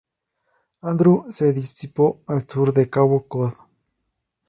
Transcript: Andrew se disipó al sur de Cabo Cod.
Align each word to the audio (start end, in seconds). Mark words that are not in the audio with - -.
Andrew 0.81 1.31
se 1.31 1.53
disipó 1.53 2.23
al 2.25 2.49
sur 2.49 2.73
de 2.73 2.89
Cabo 2.89 3.27
Cod. 3.27 3.53